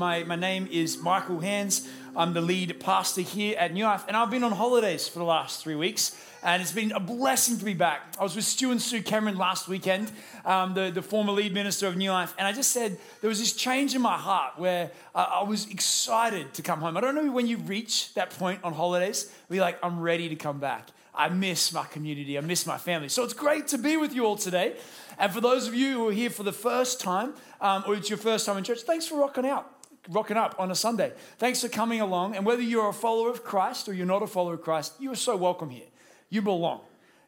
[0.00, 1.88] My, my name is Michael Hands.
[2.16, 5.24] I'm the lead pastor here at New Life, and I've been on holidays for the
[5.24, 8.00] last three weeks, and it's been a blessing to be back.
[8.18, 10.10] I was with Stu and Sue Cameron last weekend,
[10.44, 13.38] um, the, the former lead minister of New Life, and I just said there was
[13.38, 16.96] this change in my heart where uh, I was excited to come home.
[16.96, 20.34] I don't know when you reach that point on holidays, be like, I'm ready to
[20.34, 20.88] come back.
[21.14, 23.08] I miss my community, I miss my family.
[23.10, 24.74] So it's great to be with you all today.
[25.20, 28.10] And for those of you who are here for the first time, um, or it's
[28.10, 29.70] your first time in church, thanks for rocking out
[30.08, 31.12] rocking up on a Sunday.
[31.38, 32.36] Thanks for coming along.
[32.36, 35.12] And whether you're a follower of Christ or you're not a follower of Christ, you
[35.12, 35.86] are so welcome here.
[36.30, 36.80] You belong.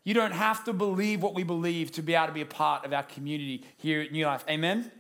[0.05, 2.85] You don't have to believe what we believe to be able to be a part
[2.85, 4.45] of our community here at New Life.
[4.49, 4.91] Amen?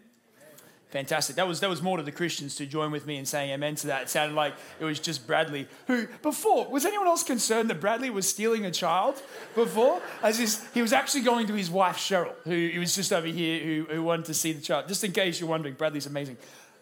[0.91, 1.37] Fantastic.
[1.37, 3.75] That was, that was more to the Christians to join with me in saying amen
[3.77, 4.03] to that.
[4.03, 8.09] It sounded like it was just Bradley, who before, was anyone else concerned that Bradley
[8.09, 9.21] was stealing a child
[9.55, 10.01] before?
[10.23, 13.27] As his, he was actually going to his wife, Cheryl, who he was just over
[13.27, 14.87] here, who, who wanted to see the child.
[14.87, 16.37] Just in case you're wondering, Bradley's amazing.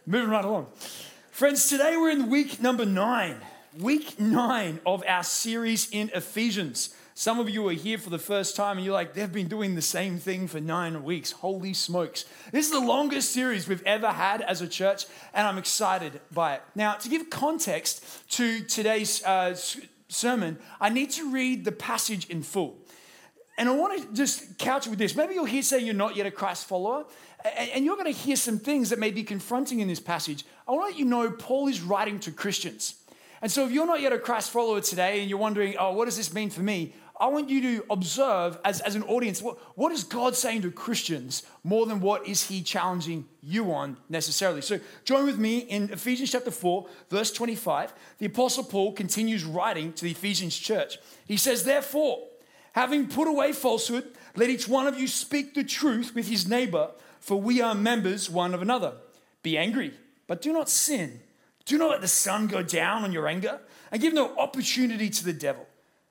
[0.06, 0.66] Moving right along.
[1.30, 3.40] Friends, today we're in week number nine,
[3.80, 6.94] week nine of our series in Ephesians.
[7.14, 9.76] Some of you are here for the first time and you're like, they've been doing
[9.76, 11.32] the same thing for nine weeks.
[11.32, 12.26] Holy smokes.
[12.52, 16.56] This is the longest series we've ever had as a church, and I'm excited by
[16.56, 16.62] it.
[16.74, 19.56] Now, to give context to today's uh,
[20.08, 22.76] sermon, I need to read the passage in full.
[23.56, 25.14] And I want to just couch it with this.
[25.14, 27.04] Maybe you're here saying you're not yet a Christ follower,
[27.72, 30.44] and you're going to hear some things that may be confronting in this passage.
[30.66, 32.94] I want to let you know Paul is writing to Christians.
[33.42, 36.06] And so if you're not yet a Christ follower today and you're wondering, oh, what
[36.06, 36.94] does this mean for me?
[37.20, 40.70] I want you to observe as, as an audience what, what is God saying to
[40.70, 44.62] Christians more than what is he challenging you on necessarily.
[44.62, 47.92] So join with me in Ephesians chapter 4, verse 25.
[48.18, 50.98] The Apostle Paul continues writing to the Ephesians church.
[51.24, 52.26] He says, Therefore,
[52.74, 54.04] having put away falsehood,
[54.36, 56.90] let each one of you speak the truth with his neighbor
[57.24, 58.92] for we are members one of another.
[59.42, 59.94] Be angry,
[60.26, 61.20] but do not sin.
[61.64, 65.24] Do not let the sun go down on your anger, and give no opportunity to
[65.24, 65.66] the devil.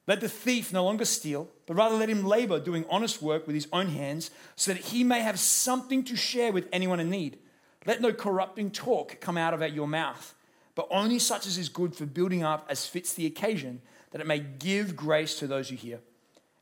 [0.08, 3.54] Let the thief no longer steal, but rather let him labor doing honest work with
[3.54, 7.38] his own hands, so that he may have something to share with anyone in need.
[7.86, 10.34] Let no corrupting talk come out of your mouth,
[10.74, 14.26] but only such as is good for building up as fits the occasion, that it
[14.26, 16.00] may give grace to those who hear.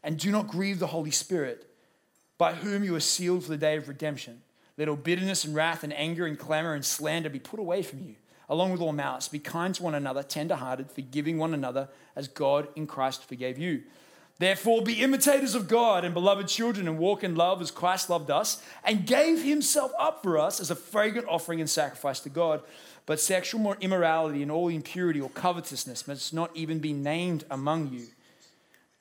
[0.03, 1.67] And do not grieve the Holy Spirit
[2.37, 4.41] by whom you are sealed for the day of redemption.
[4.77, 7.99] Let all bitterness and wrath and anger and clamor and slander be put away from
[7.99, 8.15] you,
[8.49, 9.27] along with all malice.
[9.27, 13.83] Be kind to one another, tenderhearted, forgiving one another, as God in Christ forgave you.
[14.39, 18.31] Therefore, be imitators of God and beloved children, and walk in love as Christ loved
[18.31, 22.61] us and gave himself up for us as a fragrant offering and sacrifice to God.
[23.05, 28.07] But sexual immorality and all impurity or covetousness must not even be named among you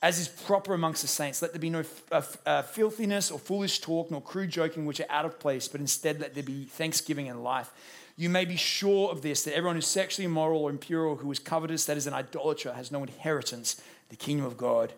[0.02, 1.42] as is proper amongst the saints.
[1.42, 5.10] Let there be no uh, uh, filthiness or foolish talk, nor crude joking, which are
[5.10, 7.70] out of place, but instead let there be thanksgiving and life.
[8.16, 11.30] You may be sure of this that everyone who's sexually immoral or impure or who
[11.30, 14.92] is covetous, that is an idolater, has no inheritance in the kingdom of God,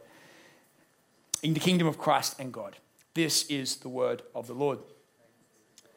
[1.42, 2.76] in the kingdom of Christ and God.
[3.14, 4.78] This is the word of the Lord.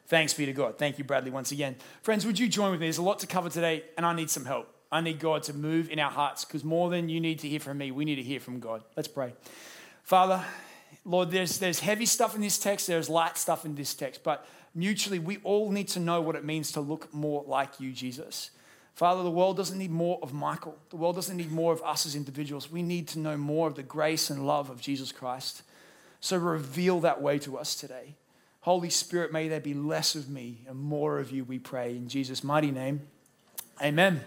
[0.08, 0.78] Thanks be to God.
[0.78, 1.76] Thank you, Bradley, once again.
[2.02, 2.86] Friends, would you join with me?
[2.86, 4.72] There's a lot to cover today, and I need some help.
[4.90, 7.60] I need God to move in our hearts because more than you need to hear
[7.60, 8.82] from me, we need to hear from God.
[8.96, 9.32] Let's pray.
[10.02, 10.44] Father,
[11.04, 14.46] Lord, there's, there's heavy stuff in this text, there's light stuff in this text, but
[14.74, 18.50] mutually, we all need to know what it means to look more like you, Jesus.
[18.94, 20.78] Father, the world doesn't need more of Michael.
[20.90, 22.70] The world doesn't need more of us as individuals.
[22.70, 25.62] We need to know more of the grace and love of Jesus Christ.
[26.20, 28.14] So reveal that way to us today.
[28.60, 31.90] Holy Spirit, may there be less of me and more of you, we pray.
[31.90, 33.02] In Jesus' mighty name,
[33.82, 34.22] amen.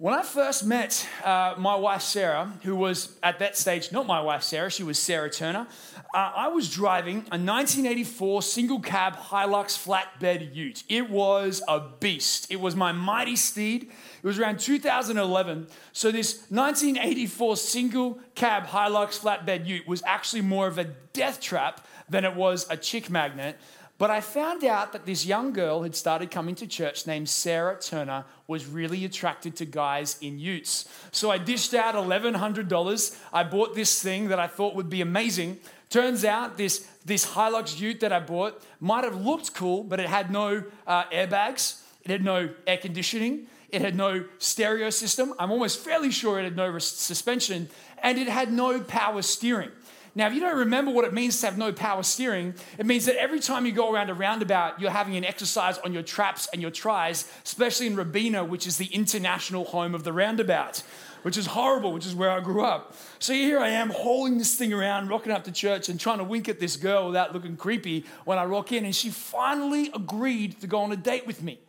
[0.00, 4.22] When I first met uh, my wife Sarah, who was at that stage not my
[4.22, 5.66] wife Sarah, she was Sarah Turner,
[6.14, 10.84] uh, I was driving a 1984 single cab Hilux flatbed ute.
[10.88, 12.50] It was a beast.
[12.50, 13.90] It was my mighty steed.
[14.22, 15.66] It was around 2011.
[15.92, 21.86] So, this 1984 single cab Hilux flatbed ute was actually more of a death trap
[22.08, 23.58] than it was a chick magnet.
[24.00, 27.78] But I found out that this young girl had started coming to church named Sarah
[27.78, 30.88] Turner was really attracted to guys in utes.
[31.12, 33.18] So I dished out $1,100.
[33.30, 35.58] I bought this thing that I thought would be amazing.
[35.90, 40.08] Turns out this, this Hilux ute that I bought might have looked cool, but it
[40.08, 45.34] had no uh, airbags, it had no air conditioning, it had no stereo system.
[45.38, 47.68] I'm almost fairly sure it had no suspension,
[48.02, 49.72] and it had no power steering.
[50.14, 53.06] Now, if you don't remember what it means to have no power steering, it means
[53.06, 56.48] that every time you go around a roundabout, you're having an exercise on your traps
[56.52, 60.82] and your tries, especially in Robina, which is the international home of the roundabout,
[61.22, 62.94] which is horrible, which is where I grew up.
[63.20, 66.24] So here I am hauling this thing around, rocking up to church and trying to
[66.24, 68.84] wink at this girl without looking creepy when I rock in.
[68.84, 71.60] And she finally agreed to go on a date with me.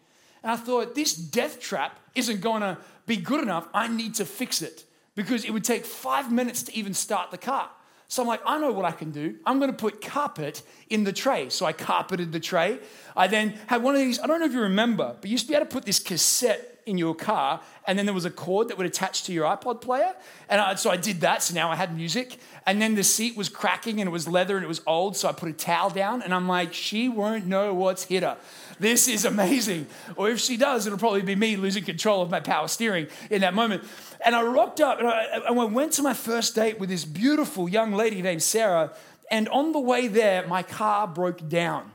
[0.41, 3.67] And I thought, this death trap isn't going to be good enough.
[3.71, 7.37] I need to fix it because it would take five minutes to even start the
[7.37, 7.69] car.
[8.11, 9.37] So I'm like, I know what I can do.
[9.45, 11.47] I'm going to put carpet in the tray.
[11.47, 12.79] So I carpeted the tray.
[13.15, 15.45] I then had one of these, I don't know if you remember, but you used
[15.45, 18.31] to be able to put this cassette in your car, and then there was a
[18.31, 20.13] cord that would attach to your iPod player.
[20.49, 21.43] And I, so I did that.
[21.43, 22.37] So now I had music.
[22.65, 25.15] And then the seat was cracking and it was leather and it was old.
[25.15, 28.37] So I put a towel down, and I'm like, she won't know what's hit her.
[28.79, 29.87] This is amazing.
[30.15, 33.41] Or if she does, it'll probably be me losing control of my power steering in
[33.41, 33.83] that moment.
[34.25, 37.05] And I rocked up and I, and I went to my first date with this
[37.05, 38.93] beautiful young lady named Sarah.
[39.29, 41.91] And on the way there, my car broke down.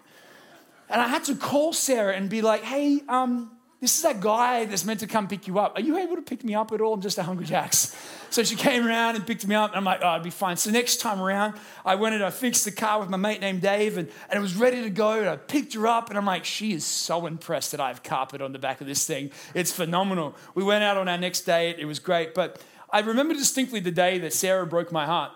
[0.88, 3.50] And I had to call Sarah and be like, hey, um,
[3.80, 5.72] this is that guy that's meant to come pick you up.
[5.76, 6.94] Are you able to pick me up at all?
[6.94, 7.94] I'm just a Hungry Jacks.
[8.30, 10.56] So she came around and picked me up, and I'm like, oh, I'd be fine.
[10.56, 13.60] So next time around, I went and I fixed the car with my mate named
[13.60, 15.20] Dave, and, and it was ready to go.
[15.20, 18.02] And I picked her up, and I'm like, she is so impressed that I have
[18.02, 19.30] carpet on the back of this thing.
[19.54, 20.34] It's phenomenal.
[20.54, 21.76] We went out on our next date.
[21.78, 22.34] It was great.
[22.34, 25.32] But I remember distinctly the day that Sarah broke my heart.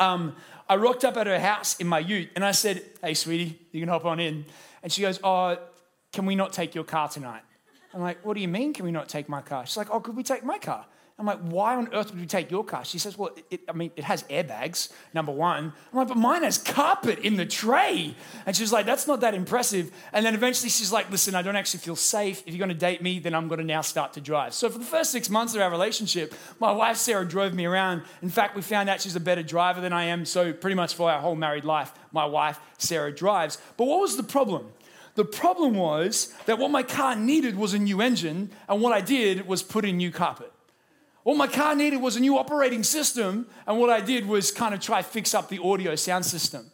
[0.00, 0.36] Um,
[0.68, 3.80] I rocked up at her house in my ute, and I said, hey, sweetie, you
[3.80, 4.46] can hop on in.
[4.82, 5.58] And she goes, oh,
[6.12, 7.42] can we not take your car tonight?
[7.94, 9.64] I'm like, what do you mean, can we not take my car?
[9.66, 10.84] She's like, oh, could we take my car?
[11.20, 12.84] I'm like, why on earth would we take your car?
[12.84, 15.72] She says, well, it, I mean, it has airbags, number one.
[15.92, 18.14] I'm like, but mine has carpet in the tray.
[18.46, 19.90] And she's like, that's not that impressive.
[20.12, 22.44] And then eventually she's like, listen, I don't actually feel safe.
[22.46, 24.54] If you're going to date me, then I'm going to now start to drive.
[24.54, 28.02] So for the first six months of our relationship, my wife, Sarah, drove me around.
[28.22, 30.24] In fact, we found out she's a better driver than I am.
[30.24, 33.58] So pretty much for our whole married life, my wife, Sarah, drives.
[33.76, 34.70] But what was the problem?
[35.18, 39.00] The problem was that what my car needed was a new engine, and what I
[39.00, 40.52] did was put in new carpet.
[41.24, 44.74] What my car needed was a new operating system, and what I did was kind
[44.74, 46.70] of try fix up the audio sound system.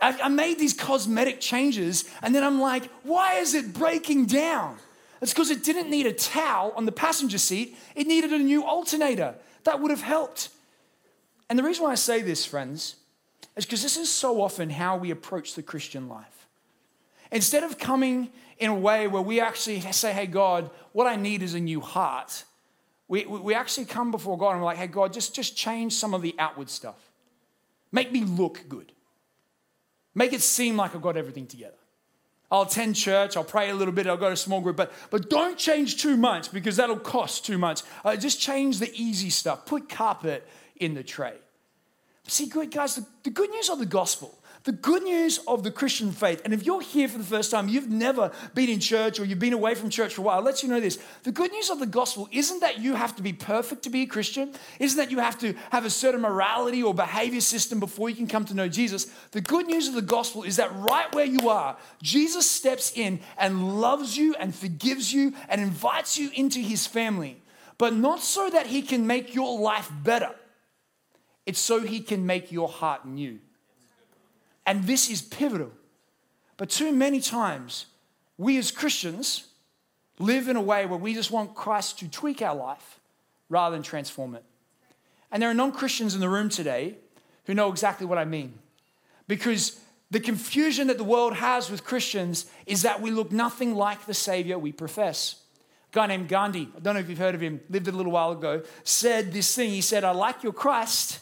[0.00, 4.76] I, I made these cosmetic changes, and then I'm like, why is it breaking down?
[5.20, 8.64] It's because it didn't need a towel on the passenger seat, it needed a new
[8.64, 9.34] alternator.
[9.64, 10.50] That would have helped.
[11.50, 12.94] And the reason why I say this, friends,
[13.56, 16.41] is because this is so often how we approach the Christian life.
[17.32, 21.42] Instead of coming in a way where we actually say, hey, God, what I need
[21.42, 22.44] is a new heart,
[23.08, 26.14] we, we actually come before God and we're like, hey, God, just, just change some
[26.14, 27.10] of the outward stuff.
[27.90, 28.92] Make me look good.
[30.14, 31.74] Make it seem like I've got everything together.
[32.50, 35.30] I'll attend church, I'll pray a little bit, I'll go to small group, but, but
[35.30, 37.80] don't change too much because that'll cost too much.
[38.04, 39.64] Uh, just change the easy stuff.
[39.64, 40.46] Put carpet
[40.76, 41.36] in the tray.
[42.26, 45.70] See, good guys, the, the good news of the gospel the good news of the
[45.70, 49.18] Christian faith, and if you're here for the first time, you've never been in church
[49.18, 50.98] or you've been away from church for a while, I'll let you know this.
[51.24, 54.02] The good news of the gospel isn't that you have to be perfect to be
[54.02, 58.08] a Christian, isn't that you have to have a certain morality or behavior system before
[58.08, 59.06] you can come to know Jesus.
[59.32, 63.20] The good news of the gospel is that right where you are, Jesus steps in
[63.38, 67.42] and loves you and forgives you and invites you into his family,
[67.78, 70.30] but not so that he can make your life better.
[71.46, 73.40] It's so he can make your heart new.
[74.66, 75.72] And this is pivotal.
[76.56, 77.86] But too many times,
[78.38, 79.48] we as Christians
[80.18, 83.00] live in a way where we just want Christ to tweak our life
[83.48, 84.44] rather than transform it.
[85.30, 86.96] And there are non Christians in the room today
[87.46, 88.54] who know exactly what I mean.
[89.26, 89.80] Because
[90.10, 94.14] the confusion that the world has with Christians is that we look nothing like the
[94.14, 95.42] Savior we profess.
[95.92, 98.12] A guy named Gandhi, I don't know if you've heard of him, lived a little
[98.12, 99.70] while ago, said this thing.
[99.70, 101.20] He said, I like your Christ,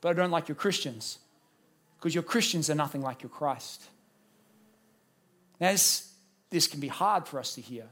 [0.00, 1.18] but I don't like your Christians
[1.98, 3.82] because your Christians are nothing like your Christ.
[5.60, 6.14] Now, this,
[6.50, 7.86] this can be hard for us to hear.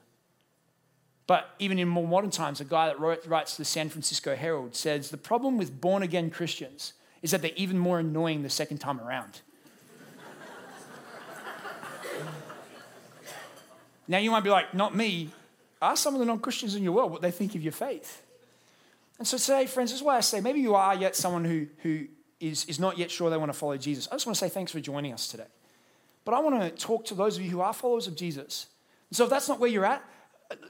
[1.26, 4.76] But even in more modern times, a guy that wrote, writes the San Francisco Herald
[4.76, 8.78] says the problem with born again Christians is that they're even more annoying the second
[8.78, 9.40] time around.
[14.06, 15.30] now, you might be like, not me.
[15.82, 18.22] Ask some of the non Christians in your world what they think of your faith.
[19.18, 21.66] And so today, friends, this is why I say maybe you are yet someone who,
[21.82, 22.06] who
[22.40, 24.48] is, is not yet sure they want to follow Jesus, I just want to say
[24.48, 25.46] thanks for joining us today.
[26.24, 28.66] But I want to talk to those of you who are followers of Jesus.
[29.12, 30.02] so if that's not where you're at,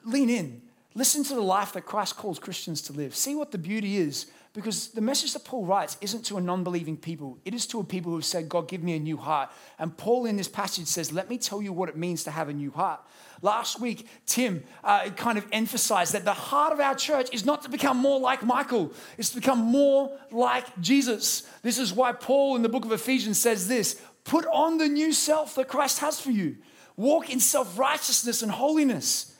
[0.04, 0.62] lean in.
[0.94, 3.14] Listen to the life that Christ calls Christians to live.
[3.14, 4.26] See what the beauty is.
[4.56, 7.80] Because the message that Paul writes isn't to a non believing people, it is to
[7.80, 9.50] a people who have said, God, give me a new heart.
[9.78, 12.48] And Paul in this passage says, Let me tell you what it means to have
[12.48, 13.02] a new heart.
[13.42, 17.64] Last week, Tim uh, kind of emphasized that the heart of our church is not
[17.64, 21.46] to become more like Michael, it's to become more like Jesus.
[21.60, 25.12] This is why Paul in the book of Ephesians says this put on the new
[25.12, 26.56] self that Christ has for you,
[26.96, 29.34] walk in self righteousness and holiness.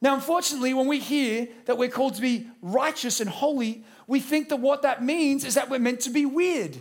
[0.00, 4.48] Now, unfortunately, when we hear that we're called to be righteous and holy, we think
[4.48, 6.78] that what that means is that we're meant to be weird.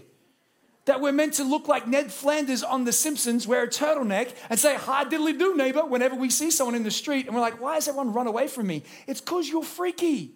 [0.86, 4.57] that we're meant to look like Ned Flanders on The Simpsons, wear a turtleneck, and
[4.57, 7.25] say, Hi, diddly do, neighbor, whenever we see someone in the street.
[7.25, 8.84] And we're like, Why has everyone run away from me?
[9.05, 10.31] It's because you're freaky.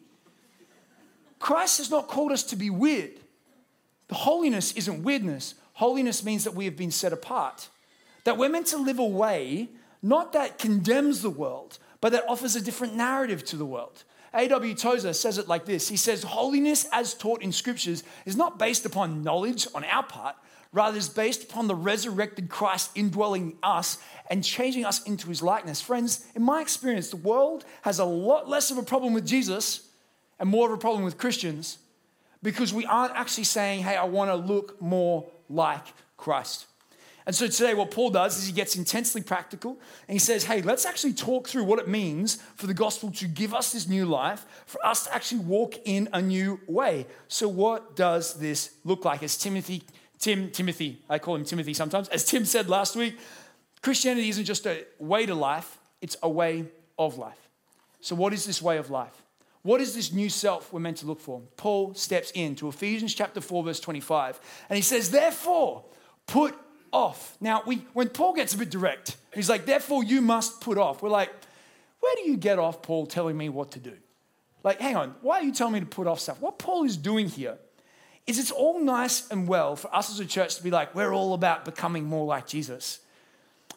[1.39, 3.13] Christ has not called us to be weird.
[4.09, 7.69] The holiness isn't weirdness, holiness means that we have been set apart.
[8.25, 9.69] That we're meant to live a way,
[10.03, 14.03] not that condemns the world, but that offers a different narrative to the world.
[14.33, 14.73] A.W.
[14.75, 18.85] Tozer says it like this He says, Holiness, as taught in scriptures, is not based
[18.85, 20.35] upon knowledge on our part,
[20.71, 23.97] rather, is based upon the resurrected Christ indwelling us
[24.29, 25.81] and changing us into his likeness.
[25.81, 29.89] Friends, in my experience, the world has a lot less of a problem with Jesus
[30.39, 31.77] and more of a problem with Christians
[32.41, 35.85] because we aren't actually saying, Hey, I want to look more like
[36.17, 36.67] Christ.
[37.25, 40.61] And so today, what Paul does is he gets intensely practical and he says, Hey,
[40.61, 44.05] let's actually talk through what it means for the gospel to give us this new
[44.05, 47.05] life, for us to actually walk in a new way.
[47.27, 49.21] So, what does this look like?
[49.21, 49.83] As Timothy,
[50.17, 53.17] Tim, Timothy, I call him Timothy sometimes, as Tim said last week,
[53.81, 56.65] Christianity isn't just a way to life, it's a way
[56.97, 57.49] of life.
[57.99, 59.21] So, what is this way of life?
[59.63, 61.41] What is this new self we're meant to look for?
[61.55, 65.85] Paul steps into Ephesians chapter 4, verse 25, and he says, Therefore,
[66.25, 66.55] put
[66.91, 67.37] off.
[67.39, 71.01] Now, we, when Paul gets a bit direct, he's like, therefore you must put off.
[71.01, 71.31] We're like,
[71.99, 73.93] where do you get off, Paul, telling me what to do?
[74.63, 76.39] Like, hang on, why are you telling me to put off stuff?
[76.39, 77.57] What Paul is doing here
[78.27, 81.13] is it's all nice and well for us as a church to be like, we're
[81.13, 82.99] all about becoming more like Jesus.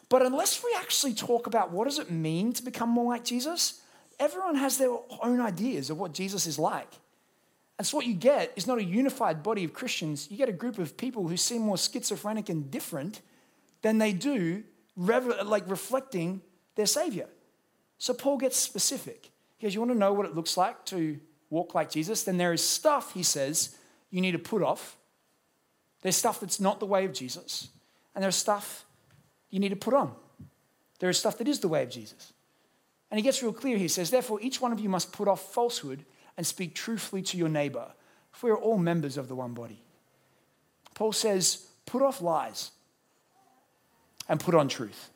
[0.09, 3.81] But unless we actually talk about what does it mean to become more like Jesus,
[4.19, 6.91] everyone has their own ideas of what Jesus is like.
[7.77, 10.29] And so what you get is not a unified body of Christians.
[10.31, 13.21] You get a group of people who seem more schizophrenic and different
[13.81, 14.63] than they do,
[14.95, 16.41] like reflecting
[16.75, 17.27] their Savior.
[17.97, 19.29] So Paul gets specific.
[19.57, 22.23] He goes, You want to know what it looks like to walk like Jesus?
[22.23, 23.75] Then there is stuff, he says,
[24.15, 24.97] you need to put off.
[26.01, 27.67] There's stuff that's not the way of Jesus.
[28.13, 28.85] And there's stuff
[29.49, 30.13] you need to put on.
[30.99, 32.31] There is stuff that is the way of Jesus.
[33.11, 33.77] And he gets real clear.
[33.77, 36.05] He says, Therefore, each one of you must put off falsehood
[36.37, 37.87] and speak truthfully to your neighbor,
[38.31, 39.81] for we are all members of the one body.
[40.93, 42.71] Paul says, put off lies
[44.27, 45.09] and put on truth.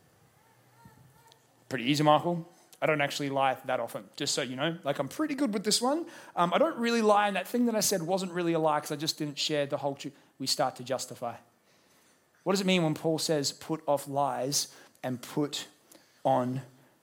[1.67, 2.47] Pretty easy, Michael.
[2.81, 4.77] I don't actually lie that often, just so you know.
[4.83, 6.05] Like, I'm pretty good with this one.
[6.35, 8.77] Um, I don't really lie, and that thing that I said wasn't really a lie
[8.77, 10.13] because I just didn't share the whole truth.
[10.39, 11.35] We start to justify.
[12.43, 14.69] What does it mean when Paul says put off lies
[15.03, 15.67] and put
[16.23, 16.61] on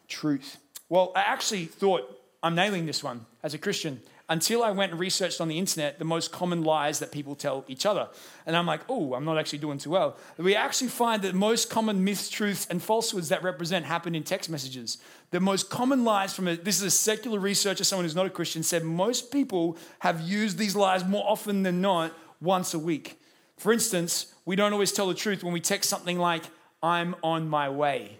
[0.08, 0.56] truth?
[0.88, 5.00] Well, I actually thought I'm nailing this one as a Christian until I went and
[5.00, 8.08] researched on the internet the most common lies that people tell each other.
[8.46, 10.16] And I'm like, oh, I'm not actually doing too well.
[10.38, 14.48] We actually find that most common myths, truths, and falsehoods that represent happen in text
[14.48, 14.98] messages.
[15.32, 18.30] The most common lies from a, this is a secular researcher, someone who's not a
[18.30, 23.20] Christian, said most people have used these lies more often than not once a week.
[23.56, 26.44] For instance, we don't always tell the truth when we text something like,
[26.80, 28.18] I'm on my way,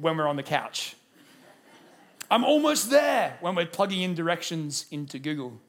[0.00, 0.96] when we're on the couch.
[2.30, 5.60] I'm almost there when we're plugging in directions into Google.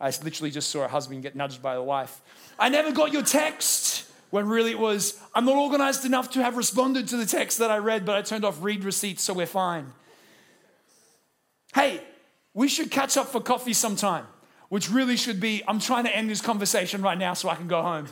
[0.00, 2.20] I literally just saw a husband get nudged by a wife.
[2.58, 6.56] I never got your text when really it was, I'm not organized enough to have
[6.56, 9.46] responded to the text that I read, but I turned off read receipts, so we're
[9.46, 9.92] fine.
[11.74, 12.02] Hey,
[12.52, 14.26] we should catch up for coffee sometime,
[14.68, 17.68] which really should be, I'm trying to end this conversation right now so I can
[17.68, 18.08] go home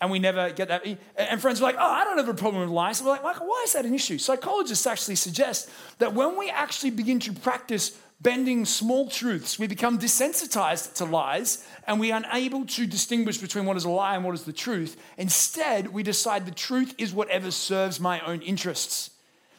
[0.00, 0.86] and we never get that.
[1.16, 3.00] And friends are like, oh, I don't have a problem with lies.
[3.00, 4.18] And we're like, Michael, why is that an issue?
[4.18, 9.98] Psychologists actually suggest that when we actually begin to practice bending small truths, we become
[9.98, 14.24] desensitized to lies and we are unable to distinguish between what is a lie and
[14.24, 14.96] what is the truth.
[15.18, 19.10] Instead, we decide the truth is whatever serves my own interests.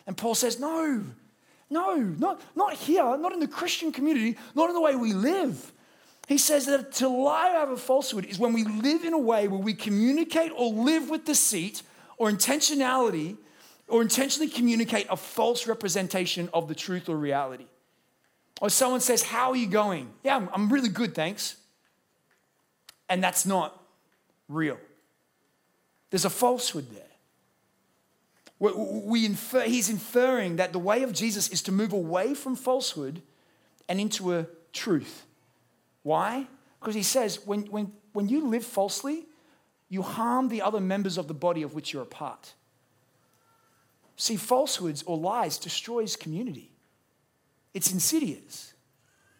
[0.07, 1.03] And Paul says, no,
[1.69, 5.71] no, not, not here, not in the Christian community, not in the way we live.
[6.31, 9.17] He says that to lie out of a falsehood is when we live in a
[9.17, 11.83] way where we communicate or live with deceit
[12.15, 13.35] or intentionality
[13.89, 17.65] or intentionally communicate a false representation of the truth or reality.
[18.61, 20.09] Or someone says, How are you going?
[20.23, 21.57] Yeah, I'm, I'm really good, thanks.
[23.09, 23.83] And that's not
[24.47, 24.77] real.
[26.11, 27.03] There's a falsehood there.
[28.57, 32.55] We, we infer, he's inferring that the way of Jesus is to move away from
[32.55, 33.21] falsehood
[33.89, 35.25] and into a truth.
[36.03, 36.48] Why?
[36.79, 39.25] Because he says, when, when, when you live falsely,
[39.89, 42.53] you harm the other members of the body of which you're a part.
[44.15, 46.72] See, falsehoods or lies destroys community.
[47.74, 48.74] It's insidious.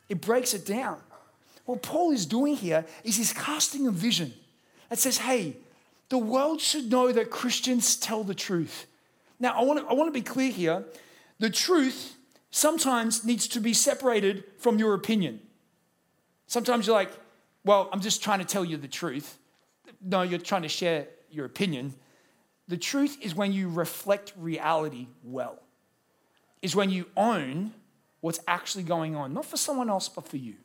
[0.10, 1.00] It breaks it down.
[1.66, 4.34] What Paul is doing here is he's casting a vision
[4.90, 5.56] that says, hey,
[6.10, 8.88] the world should know that Christians tell the truth.
[9.40, 10.84] Now, I want to, I want to be clear here.
[11.40, 12.16] The truth
[12.52, 15.40] sometimes needs to be separated from your opinion.
[16.52, 17.14] Sometimes you're like,
[17.64, 19.38] well, I'm just trying to tell you the truth.
[20.02, 21.94] no, you're trying to share your opinion.
[22.68, 25.60] The truth is when you reflect reality well,
[26.62, 27.72] is when you own
[28.20, 30.56] what's actually going on, not for someone else, but for you.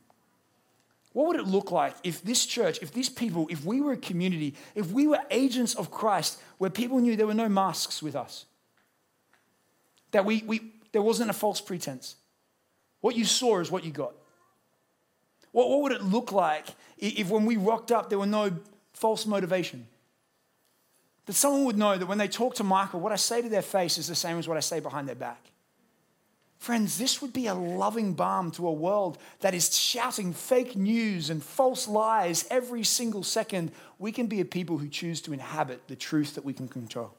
[1.12, 3.96] What would it look like if this church, if these people, if we were a
[3.96, 8.16] community, if we were agents of Christ where people knew there were no masks with
[8.16, 8.46] us?
[10.10, 12.16] That we, we, there wasn't a false pretense.
[13.02, 14.14] What you saw is what you got.
[15.52, 16.66] What, what would it look like
[16.98, 18.52] if when we rocked up there were no
[18.92, 19.86] false motivation?
[21.26, 23.62] That someone would know that when they talk to Michael, what I say to their
[23.62, 25.50] face is the same as what I say behind their back.
[26.58, 31.28] Friends, this would be a loving balm to a world that is shouting fake news
[31.30, 33.72] and false lies every single second.
[33.98, 37.12] We can be a people who choose to inhabit the truth that we can control.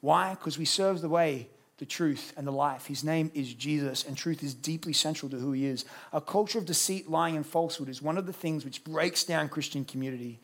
[0.00, 0.30] Why?
[0.30, 1.48] Because we serve the way,
[1.82, 2.86] the truth, and the life.
[2.86, 5.84] His name is Jesus, and truth is deeply central to who he is.
[6.12, 9.48] A culture of deceit, lying, and falsehood is one of the things which breaks down
[9.48, 10.38] Christian community.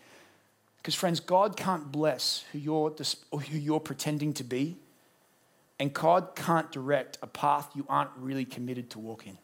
[0.78, 2.92] Because, friends, God can't bless who you're,
[3.30, 4.78] who you're pretending to be
[5.78, 9.38] and God can't direct a path you aren't really committed to walk in.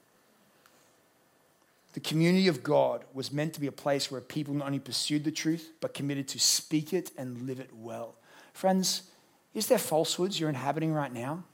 [1.92, 5.22] The community of God was meant to be a place where people not only pursued
[5.22, 8.16] the truth, but committed to speak it and live it well.
[8.52, 9.02] Friends,
[9.54, 11.44] is there falsehoods you're inhabiting right now?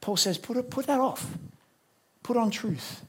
[0.00, 1.26] Paul says, put, it, put that off.
[2.22, 3.02] Put on truth.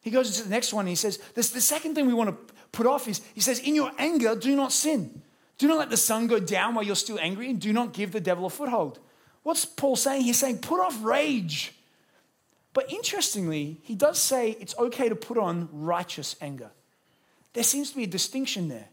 [0.00, 2.30] He goes into the next one and he says, this, the second thing we want
[2.30, 5.22] to put off is, he says, in your anger, do not sin.
[5.56, 8.10] Do not let the sun go down while you're still angry, and do not give
[8.12, 8.98] the devil a foothold.
[9.44, 10.22] What's Paul saying?
[10.22, 11.72] He's saying, put off rage.
[12.72, 16.70] But interestingly, he does say it's okay to put on righteous anger.
[17.52, 18.88] There seems to be a distinction there.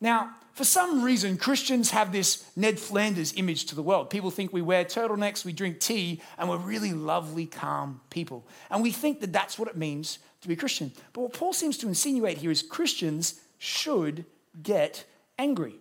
[0.00, 4.10] Now, for some reason, Christians have this Ned Flanders image to the world.
[4.10, 8.46] People think we wear turtlenecks, we drink tea, and we're really lovely, calm people.
[8.70, 10.92] And we think that that's what it means to be Christian.
[11.12, 14.24] But what Paul seems to insinuate here is Christians should
[14.62, 15.04] get
[15.38, 15.74] angry.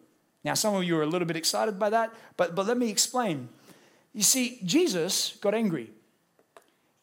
[0.43, 2.89] Now, some of you are a little bit excited by that, but, but let me
[2.89, 3.49] explain.
[4.13, 5.91] You see, Jesus got angry.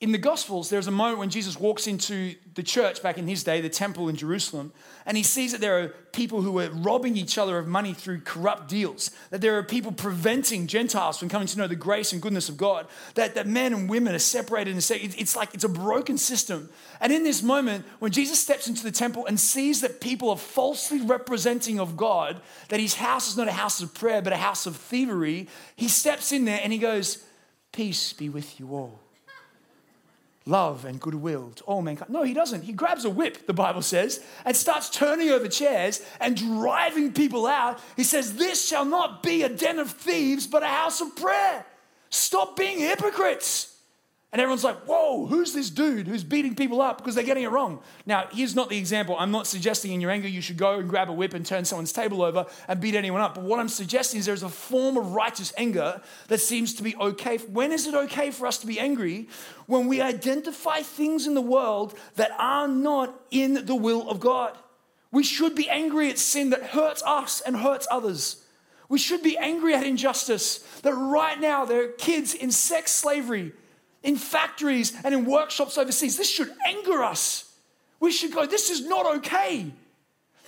[0.01, 3.45] In the Gospels, there's a moment when Jesus walks into the church back in his
[3.45, 4.73] day, the temple in Jerusalem,
[5.05, 8.23] and he sees that there are people who are robbing each other of money through
[8.23, 12.23] corrupt deals, that there are people preventing Gentiles from coming to know the grace and
[12.23, 15.65] goodness of God, that, that men and women are separated and say it's like it's
[15.65, 16.71] a broken system.
[17.03, 20.39] And in this moment, when Jesus steps into the temple and sees that people are
[20.39, 24.39] falsely representing of God, that his house is not a house of prayer, but a
[24.39, 27.23] house of thievery, he steps in there and he goes,
[27.71, 28.99] Peace be with you all
[30.51, 32.11] love and goodwill to all mankind.
[32.11, 32.65] No, he doesn't.
[32.65, 37.47] He grabs a whip, the Bible says, and starts turning over chairs and driving people
[37.47, 37.81] out.
[37.97, 41.65] He says, This shall not be a den of thieves, but a house of prayer.
[42.11, 43.70] Stop being hypocrites.
[44.33, 47.51] And everyone's like, whoa, who's this dude who's beating people up because they're getting it
[47.51, 47.81] wrong?
[48.07, 49.17] Now, here's not the example.
[49.19, 51.65] I'm not suggesting in your anger you should go and grab a whip and turn
[51.65, 53.35] someone's table over and beat anyone up.
[53.35, 56.95] But what I'm suggesting is there's a form of righteous anger that seems to be
[56.95, 57.39] okay.
[57.39, 59.29] When is it okay for us to be angry?
[59.67, 64.57] When we identify things in the world that are not in the will of God.
[65.11, 68.45] We should be angry at sin that hurts us and hurts others.
[68.89, 73.53] We should be angry at injustice that right now there are kids in sex slavery
[74.03, 76.17] in factories and in workshops overseas.
[76.17, 77.53] This should anger us.
[77.99, 79.73] We should go, this is not okay.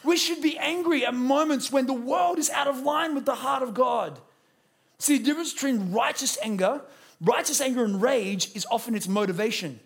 [0.04, 3.36] We should be angry at moments when the world is out of line with the
[3.36, 4.18] heart of God.
[4.98, 6.80] See, the difference between righteous anger,
[7.20, 9.80] righteous anger and rage is often its motivation.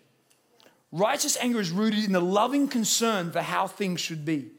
[0.91, 4.51] Righteous anger is rooted in the loving concern for how things should be.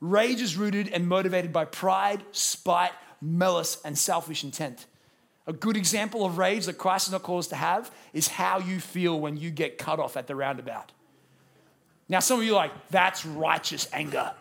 [0.00, 4.86] Rage is rooted and motivated by pride, spite, malice, and selfish intent.
[5.46, 8.58] A good example of rage that Christ is not called us to have is how
[8.58, 10.92] you feel when you get cut off at the roundabout.
[12.08, 14.32] Now, some of you are like, that's righteous anger.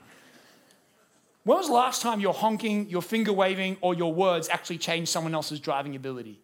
[1.43, 5.09] When was the last time your honking, your finger waving, or your words actually changed
[5.09, 6.39] someone else's driving ability?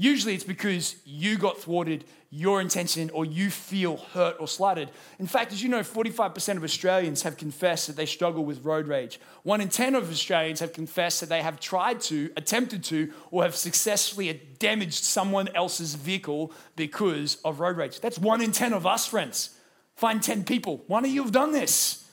[0.00, 4.92] Usually it's because you got thwarted, your intention, or you feel hurt or slighted.
[5.18, 8.86] In fact, as you know, 45% of Australians have confessed that they struggle with road
[8.86, 9.18] rage.
[9.42, 13.42] One in 10 of Australians have confessed that they have tried to, attempted to, or
[13.42, 17.98] have successfully damaged someone else's vehicle because of road rage.
[17.98, 19.58] That's one in 10 of us, friends.
[19.96, 20.84] Find 10 people.
[20.86, 22.08] One of you have done this.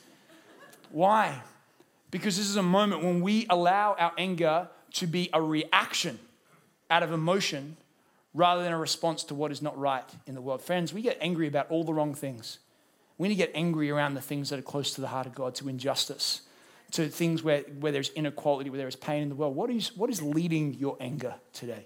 [0.90, 1.40] Why?
[2.10, 6.18] Because this is a moment when we allow our anger to be a reaction
[6.90, 7.78] out of emotion
[8.34, 10.62] rather than a response to what is not right in the world.
[10.62, 12.60] Friends, we get angry about all the wrong things.
[13.18, 15.34] We need to get angry around the things that are close to the heart of
[15.34, 16.42] God, to injustice,
[16.92, 19.56] to things where, where there's inequality, where there is pain in the world.
[19.56, 21.86] What is, what is leading your anger today?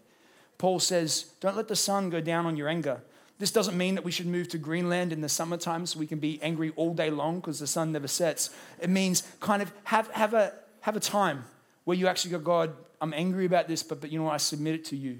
[0.58, 3.02] Paul says, Don't let the sun go down on your anger.
[3.38, 6.20] This doesn't mean that we should move to Greenland in the summertime so we can
[6.20, 8.50] be angry all day long because the sun never sets.
[8.82, 11.46] It means kind of have, have, a, have a time
[11.86, 14.30] where you actually go, God, I'm angry about this, but, but you know?
[14.30, 15.20] I submit it to you.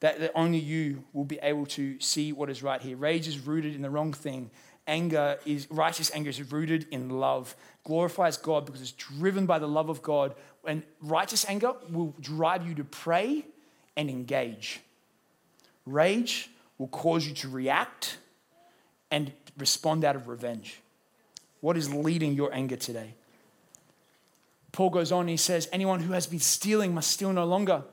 [0.00, 2.96] That, that only you will be able to see what is right here.
[2.96, 4.50] Rage is rooted in the wrong thing.
[4.86, 7.56] Anger is, righteous anger is rooted in love.
[7.84, 10.34] Glorifies God because it's driven by the love of God.
[10.66, 13.46] And righteous anger will drive you to pray
[13.96, 14.80] and engage.
[15.86, 18.18] Rage will cause you to react
[19.10, 20.80] and respond out of revenge.
[21.60, 23.14] What is leading your anger today?
[24.74, 27.84] Paul goes on, he says, Anyone who has been stealing must steal no longer,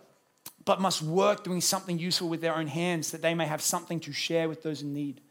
[0.65, 3.99] but must work doing something useful with their own hands that they may have something
[3.99, 5.21] to share with those in need.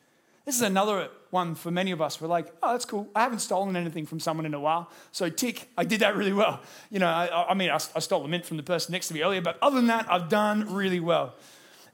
[0.45, 2.21] This is another one for many of us.
[2.21, 3.09] We're like, oh, that's cool.
[3.17, 4.93] I haven't stolen anything from someone in a while.
[5.11, 6.61] So, tick, I did that really well.
[6.89, 9.15] You know, I, I mean, I, I stole the mint from the person next to
[9.15, 11.35] me earlier, but other than that, I've done really well.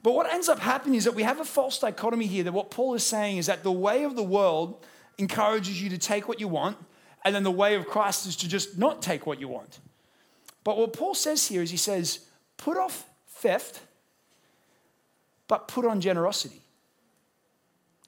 [0.03, 2.69] But what ends up happening is that we have a false dichotomy here that what
[2.69, 4.85] Paul is saying is that the way of the world
[5.17, 6.77] encourages you to take what you want,
[7.23, 9.79] and then the way of Christ is to just not take what you want.
[10.63, 12.19] But what Paul says here is he says,
[12.57, 13.81] put off theft,
[15.47, 16.61] but put on generosity.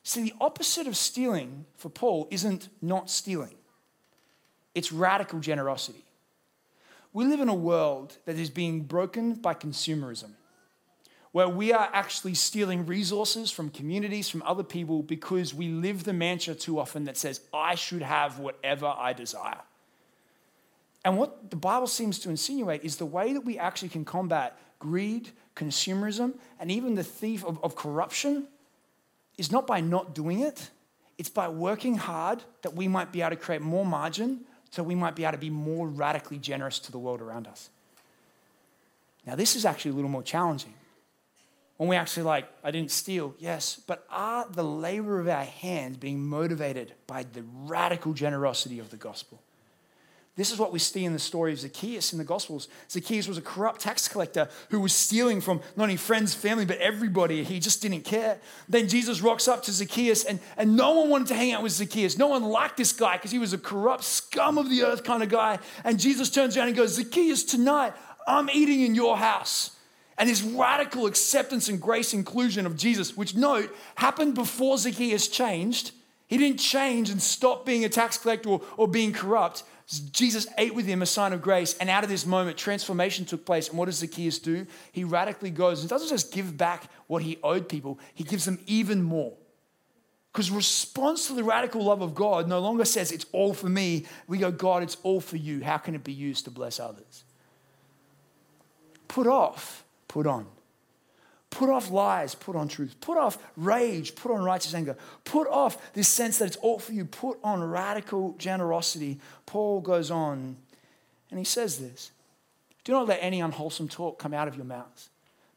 [0.04, 3.56] See, the opposite of stealing for Paul isn't not stealing,
[4.74, 6.04] it's radical generosity.
[7.12, 10.32] We live in a world that is being broken by consumerism
[11.32, 16.13] where we are actually stealing resources from communities, from other people, because we live the
[16.13, 19.62] mantra too often that says, I should have whatever I desire.
[21.06, 24.60] And what the Bible seems to insinuate is the way that we actually can combat
[24.80, 28.48] greed, consumerism, and even the thief of, of corruption
[29.38, 30.70] is not by not doing it,
[31.18, 34.96] it's by working hard that we might be able to create more margin so we
[34.96, 37.70] might be able to be more radically generous to the world around us.
[39.26, 40.74] Now, this is actually a little more challenging
[41.80, 45.96] when we actually like, I didn't steal, yes, but are the labor of our hands
[45.96, 49.42] being motivated by the radical generosity of the gospel?
[50.36, 52.68] This is what we see in the story of Zacchaeus in the Gospels.
[52.89, 56.80] Zacchaeus was a corrupt tax collector who was stealing from not only friends, family, but
[56.80, 57.46] everybody.
[57.46, 58.39] He just didn't care.
[58.68, 61.72] Then Jesus rocks up to Zacchaeus, and, and no one wanted to hang out with
[61.72, 62.18] Zacchaeus.
[62.18, 65.24] No one liked this guy because he was a corrupt, scum of the earth kind
[65.24, 65.60] of guy.
[65.86, 67.94] And Jesus turns around and goes, Zacchaeus, tonight
[68.28, 69.72] I'm eating in your house
[70.19, 75.91] and his radical acceptance and grace inclusion of Jesus, which note happened before Zacchaeus changed.
[76.27, 79.63] He didn't change and stop being a tax collector or, or being corrupt.
[80.12, 83.45] Jesus ate with him a sign of grace, and out of this moment, transformation took
[83.45, 83.69] place.
[83.69, 84.67] And what does Zacchaeus do?
[84.91, 88.60] He radically goes and doesn't just give back what he owed people, he gives them
[88.67, 89.34] even more.
[90.32, 94.05] Because response to the radical love of God no longer says it's all for me.
[94.27, 95.63] We go, God, it's all for you.
[95.63, 97.23] How can it be used to bless others?
[99.08, 100.45] Put off put on.
[101.50, 102.95] Put off lies, put on truth.
[103.00, 104.98] Put off rage, put on righteous anger.
[105.24, 107.06] Put off this sense that it's all for you.
[107.06, 109.19] Put on radical generosity.
[109.45, 110.58] Paul goes on
[111.32, 112.12] and he says this
[112.84, 115.10] Do not let any unwholesome talk come out of your mouths,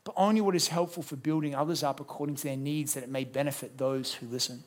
[0.04, 3.10] but only what is helpful for building others up according to their needs, that it
[3.10, 4.64] may benefit those who listen.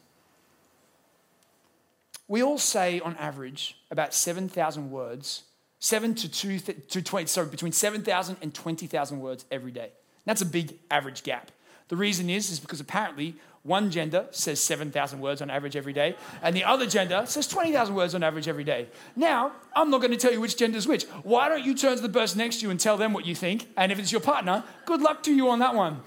[2.27, 5.43] We all say, on average, about 7,000 words
[5.79, 9.91] seven to, two, to 20, sorry, between 7,000 and 20,000 words every day.
[10.25, 11.51] That's a big average gap.
[11.87, 13.35] The reason is, is because apparently
[13.65, 17.95] one gender says 7,000 words on average every day, and the other gender says 20,000
[17.95, 18.87] words on average every day.
[19.15, 21.05] Now, I'm not going to tell you which gender is which.
[21.23, 23.33] Why don't you turn to the person next to you and tell them what you
[23.33, 23.67] think?
[23.75, 26.01] And if it's your partner, good luck to you on that one.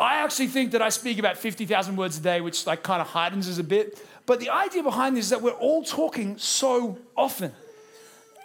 [0.00, 3.08] I actually think that I speak about 50,000 words a day, which like kind of
[3.08, 4.04] heightens us a bit.
[4.26, 7.52] But the idea behind this is that we're all talking so often.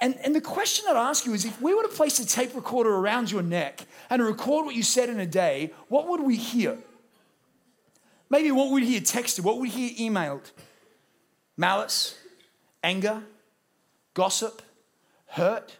[0.05, 2.53] And, and the question I'd ask you is if we were to place a tape
[2.53, 6.35] recorder around your neck and record what you said in a day, what would we
[6.35, 6.77] hear?
[8.29, 9.39] Maybe what would hear texted?
[9.39, 10.51] What would hear emailed?
[11.57, 12.19] Malice,
[12.83, 13.23] anger,
[14.13, 14.61] gossip,
[15.25, 15.75] hurt,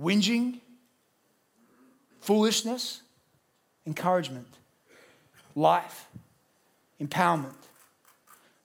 [0.00, 0.60] whinging,
[2.22, 3.02] foolishness,
[3.86, 4.56] encouragement,
[5.54, 6.08] life,
[6.98, 7.61] empowerment,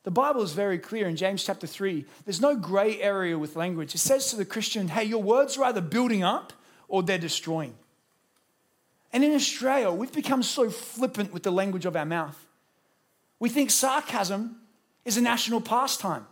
[0.08, 2.06] the Bible is very clear in James chapter 3.
[2.24, 3.94] There's no gray area with language.
[3.94, 6.54] It says to the Christian, hey, your words are either building up
[6.88, 7.76] or they're destroying.
[9.12, 12.42] And in Australia, we've become so flippant with the language of our mouth.
[13.38, 14.56] We think sarcasm
[15.04, 16.26] is a national pastime.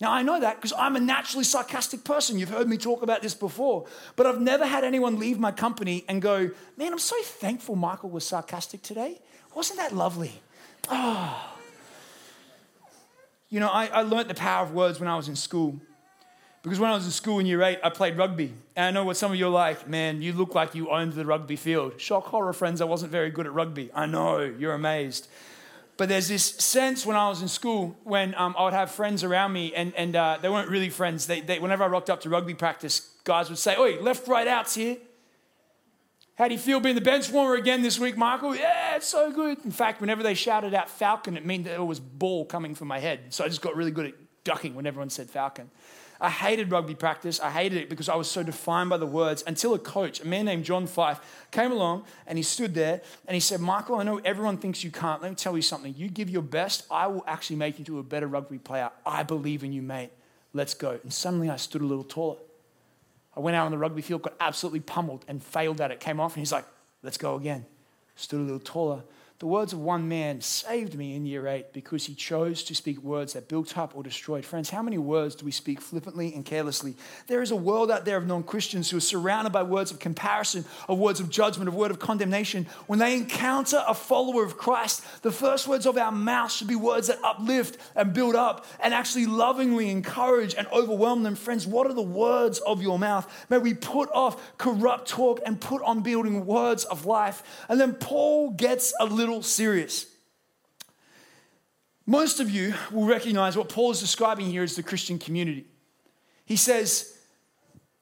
[0.00, 2.38] Now, I know that because I'm a naturally sarcastic person.
[2.38, 3.84] You've heard me talk about this before.
[4.16, 8.08] But I've never had anyone leave my company and go, Man, I'm so thankful Michael
[8.08, 9.20] was sarcastic today.
[9.54, 10.40] Wasn't that lovely?
[10.88, 11.55] Oh.
[13.48, 15.80] You know, I, I learned the power of words when I was in school.
[16.62, 18.52] Because when I was in school in year eight, I played rugby.
[18.74, 21.12] And I know what some of you are like, man, you look like you owned
[21.12, 22.00] the rugby field.
[22.00, 23.88] Shock horror, friends, I wasn't very good at rugby.
[23.94, 25.28] I know, you're amazed.
[25.96, 29.22] But there's this sense when I was in school when um, I would have friends
[29.22, 31.28] around me, and, and uh, they weren't really friends.
[31.28, 34.48] They, they, whenever I rocked up to rugby practice, guys would say, Oi, left, right,
[34.48, 34.96] outs here.
[36.36, 38.54] How do you feel being the bench warmer again this week, Michael?
[38.54, 39.64] Yeah, it's so good.
[39.64, 42.88] In fact, whenever they shouted out Falcon, it meant that there was ball coming from
[42.88, 43.20] my head.
[43.30, 45.70] So I just got really good at ducking when everyone said Falcon.
[46.20, 47.40] I hated rugby practice.
[47.40, 50.26] I hated it because I was so defined by the words until a coach, a
[50.26, 51.20] man named John Fife,
[51.52, 54.90] came along and he stood there and he said, Michael, I know everyone thinks you
[54.90, 55.22] can't.
[55.22, 55.94] Let me tell you something.
[55.96, 58.90] You give your best, I will actually make you into a better rugby player.
[59.06, 60.10] I believe in you, mate.
[60.52, 60.98] Let's go.
[61.02, 62.36] And suddenly I stood a little taller.
[63.36, 66.00] I went out on the rugby field, got absolutely pummeled and failed at it.
[66.00, 66.64] Came off and he's like,
[67.02, 67.66] let's go again.
[68.14, 69.02] Stood a little taller.
[69.38, 73.02] The words of one man saved me in year eight because he chose to speak
[73.02, 74.46] words that built up or destroyed.
[74.46, 76.96] Friends, how many words do we speak flippantly and carelessly?
[77.26, 79.98] There is a world out there of non Christians who are surrounded by words of
[79.98, 82.66] comparison, of words of judgment, of word of condemnation.
[82.86, 86.74] When they encounter a follower of Christ, the first words of our mouth should be
[86.74, 91.34] words that uplift and build up and actually lovingly encourage and overwhelm them.
[91.34, 93.30] Friends, what are the words of your mouth?
[93.50, 97.42] May we put off corrupt talk and put on building words of life.
[97.68, 100.06] And then Paul gets a little little serious.
[102.06, 105.66] Most of you will recognize what Paul is describing here as the Christian community.
[106.44, 107.18] He says,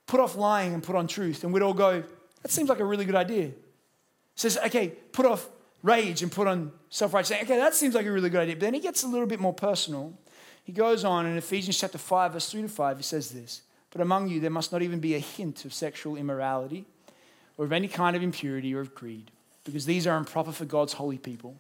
[0.07, 1.43] put off lying and put on truth.
[1.43, 2.03] And we'd all go,
[2.43, 3.47] that seems like a really good idea.
[3.47, 3.55] He
[4.37, 5.49] says, okay, put off
[5.83, 7.45] rage and put on self righteousness.
[7.45, 8.57] Okay, that seems like a really good idea.
[8.57, 10.13] But then he gets a little bit more personal.
[10.65, 14.03] He goes on in Ephesians chapter 5, verse 3 to 5, he says this But
[14.03, 16.85] among you there must not even be a hint of sexual immorality
[17.57, 19.31] or of any kind of impurity or of greed
[19.65, 21.57] because these are improper for God's holy people.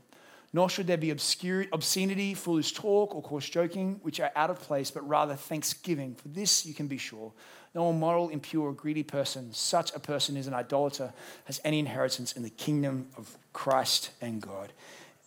[0.52, 4.88] Nor should there be obscenity, foolish talk, or coarse joking, which are out of place,
[4.88, 6.14] but rather thanksgiving.
[6.14, 7.32] For this you can be sure.
[7.74, 11.12] No immoral, impure, or greedy person, such a person is an idolater,
[11.46, 14.72] has any inheritance in the kingdom of Christ and God.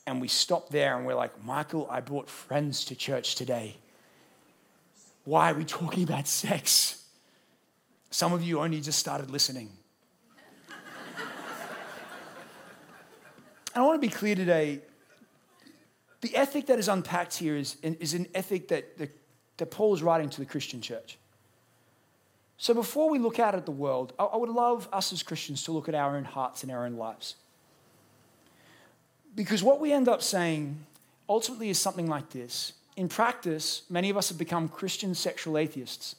[0.06, 3.76] And we stop there and we're like, Michael, I brought friends to church today.
[5.26, 7.04] Why are we talking about sex?
[8.12, 9.72] Some of you only just started listening.
[13.82, 14.82] I want to be clear today.
[16.22, 19.16] The ethic that is unpacked here is, is an ethic that, that,
[19.58, 21.18] that Paul is writing to the Christian church.
[22.58, 25.64] So before we look out at the world, I, I would love us as Christians
[25.64, 27.36] to look at our own hearts and our own lives.
[29.36, 30.84] Because what we end up saying
[31.30, 32.74] ultimately is something like this.
[32.96, 36.16] In practice, many of us have become Christian sexual atheists.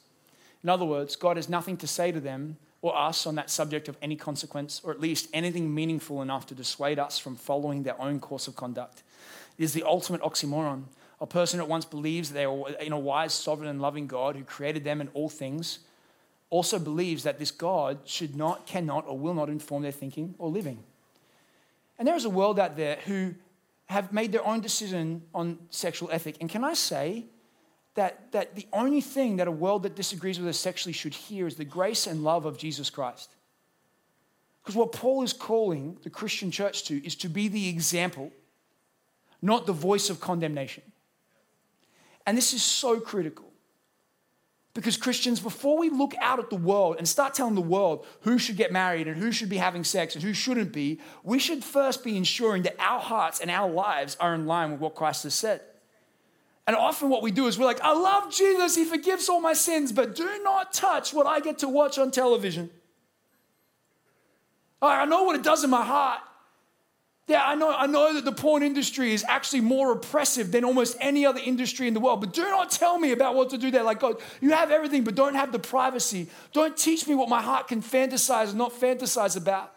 [0.63, 3.89] In other words, God has nothing to say to them or us on that subject
[3.89, 7.99] of any consequence, or at least anything meaningful enough to dissuade us from following their
[8.01, 9.03] own course of conduct.
[9.57, 10.83] It is the ultimate oxymoron.
[11.19, 14.43] A person at once believes they are in a wise, sovereign, and loving God who
[14.43, 15.79] created them and all things,
[16.49, 20.49] also believes that this God should not, cannot, or will not inform their thinking or
[20.49, 20.83] living.
[21.97, 23.35] And there is a world out there who
[23.87, 26.37] have made their own decision on sexual ethic.
[26.39, 27.25] And can I say,
[27.99, 31.47] that, that the only thing that a world that disagrees with us sexually should hear
[31.47, 33.35] is the grace and love of Jesus Christ.
[34.63, 38.31] Because what Paul is calling the Christian church to is to be the example,
[39.41, 40.83] not the voice of condemnation.
[42.25, 43.51] And this is so critical.
[44.73, 48.37] Because Christians, before we look out at the world and start telling the world who
[48.37, 51.65] should get married and who should be having sex and who shouldn't be, we should
[51.65, 55.23] first be ensuring that our hearts and our lives are in line with what Christ
[55.23, 55.59] has said.
[56.69, 59.53] And often what we do is we're like, I love Jesus, he forgives all my
[59.53, 62.69] sins, but do not touch what I get to watch on television.
[64.79, 66.19] I know what it does in my heart.
[67.25, 70.95] Yeah, I know, I know that the porn industry is actually more oppressive than almost
[71.01, 73.71] any other industry in the world, but do not tell me about what to do
[73.71, 73.81] there.
[73.81, 76.27] Like, God, you have everything, but don't have the privacy.
[76.53, 79.73] Don't teach me what my heart can fantasize and not fantasize about.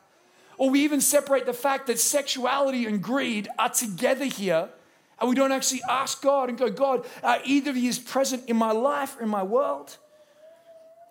[0.59, 4.69] Or we even separate the fact that sexuality and greed are together here
[5.23, 7.07] and we don't actually ask God and go, God,
[7.45, 9.97] either He is present in my life or in my world.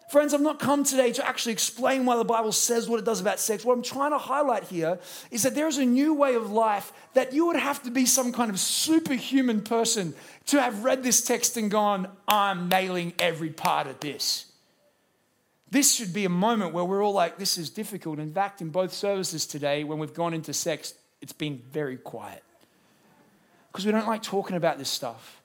[0.09, 3.21] Friends, I've not come today to actually explain why the Bible says what it does
[3.21, 3.63] about sex.
[3.63, 4.99] What I'm trying to highlight here
[5.31, 8.05] is that there is a new way of life that you would have to be
[8.05, 10.13] some kind of superhuman person
[10.47, 14.47] to have read this text and gone, I'm nailing every part of this.
[15.69, 18.19] This should be a moment where we're all like, this is difficult.
[18.19, 22.43] In fact, in both services today, when we've gone into sex, it's been very quiet
[23.71, 25.41] because we don't like talking about this stuff.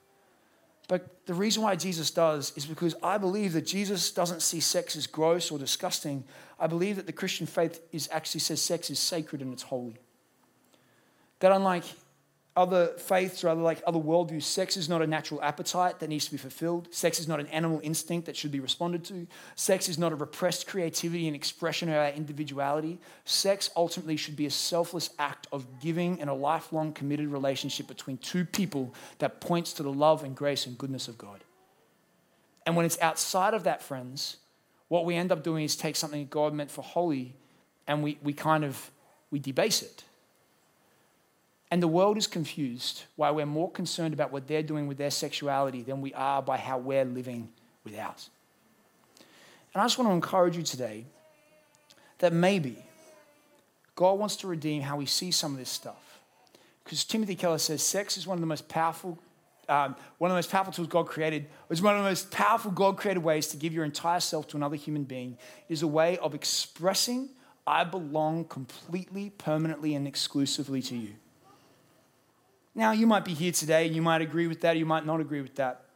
[0.89, 4.97] But the reason why Jesus does is because I believe that Jesus doesn't see sex
[4.97, 6.25] as gross or disgusting.
[6.61, 9.97] I believe that the Christian faith is actually says sex is sacred and it's holy.
[11.41, 11.85] That unlike
[12.57, 16.25] other faiths or other like other worldviews, sex is not a natural appetite that needs
[16.25, 16.89] to be fulfilled.
[16.91, 19.27] Sex is not an animal instinct that should be responded to.
[19.55, 22.99] Sex is not a repressed creativity and expression of our individuality.
[23.25, 28.17] Sex ultimately should be a selfless act of giving and a lifelong committed relationship between
[28.19, 31.45] two people that points to the love and grace and goodness of God.
[32.65, 34.39] And when it's outside of that, friends,
[34.89, 37.35] what we end up doing is take something God meant for holy
[37.87, 38.91] and we, we kind of
[39.31, 40.05] we debase it.
[41.71, 45.11] And the world is confused why we're more concerned about what they're doing with their
[45.11, 47.49] sexuality than we are by how we're living
[47.85, 48.31] with ours.
[49.75, 51.05] And I just want to encourage you today
[52.19, 52.79] that maybe
[53.95, 56.21] God wants to redeem how we see some of this stuff.
[56.85, 59.19] Because Timothy Keller says sex is one of the most powerful,
[59.69, 61.47] um, one of the most powerful tools God created.
[61.69, 64.57] It's one of the most powerful God created ways to give your entire self to
[64.57, 65.37] another human being.
[65.69, 67.31] It is a way of expressing,
[67.67, 71.15] I belong completely, permanently, and exclusively to you.
[72.77, 75.19] Now, you might be here today and you might agree with that, you might not
[75.19, 75.87] agree with that.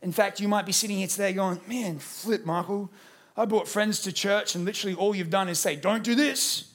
[0.00, 2.90] In fact, you might be sitting here today going, Man, flip, Michael.
[3.36, 6.72] I brought friends to church, and literally all you've done is say, Don't do this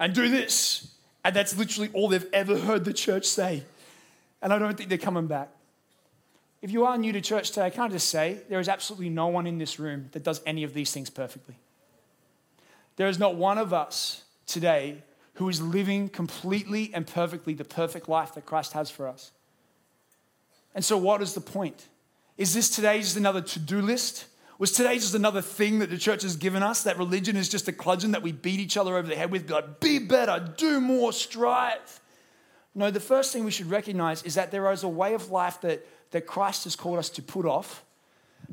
[0.00, 0.92] and do this.
[1.24, 3.62] And that's literally all they've ever heard the church say.
[4.42, 5.50] And I don't think they're coming back.
[6.62, 9.08] If you are new to church today, I can I just say there is absolutely
[9.08, 11.56] no one in this room that does any of these things perfectly.
[12.96, 15.02] There is not one of us today
[15.36, 19.32] who is living completely and perfectly the perfect life that Christ has for us.
[20.74, 21.86] And so, what is the point?
[22.36, 24.26] Is this today just another to do list?
[24.58, 26.82] Was today just another thing that the church has given us?
[26.82, 29.46] That religion is just a cludgeon that we beat each other over the head with?
[29.46, 32.00] Be like, be better, do more, strive.
[32.74, 35.60] No, the first thing we should recognize is that there is a way of life
[35.62, 37.84] that, that Christ has called us to put off,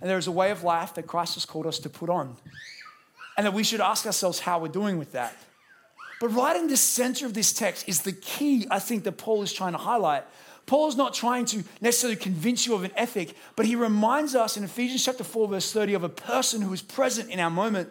[0.02, 2.36] and there is a way of life that Christ has called us to put on.
[3.38, 5.36] And that we should ask ourselves how we're doing with that.
[6.24, 9.42] But right in the center of this text is the key, I think, that Paul
[9.42, 10.24] is trying to highlight.
[10.66, 14.56] Paul is not trying to necessarily convince you of an ethic, but he reminds us
[14.56, 17.90] in Ephesians chapter 4, verse 30, of a person who is present in our moment.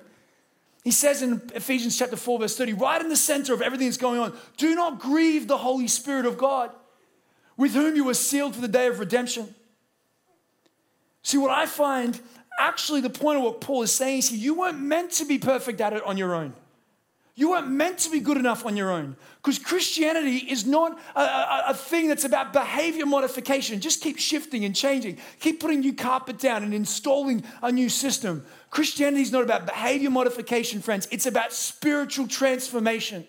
[0.83, 3.99] He says in Ephesians chapter 4, verse 30, right in the center of everything that's
[3.99, 6.71] going on, do not grieve the Holy Spirit of God,
[7.59, 9.55] with whom you were sealed for the day of redemption.
[11.23, 12.19] See, what I find
[12.59, 15.83] actually the point of what Paul is saying is you weren't meant to be perfect
[15.83, 16.55] at it on your own.
[17.35, 21.21] You weren't meant to be good enough on your own because Christianity is not a,
[21.21, 23.81] a, a, thing that's about behavior modification.
[23.81, 25.17] Just keep shifting and changing.
[25.41, 28.45] Keep putting new carpet down and installing a new system.
[28.69, 31.09] Christianity is not about behavior modification, friends.
[31.11, 33.27] It's about spiritual transformation.